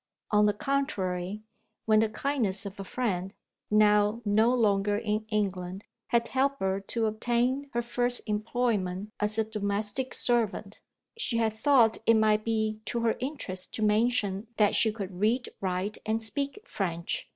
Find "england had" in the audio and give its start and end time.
5.29-6.29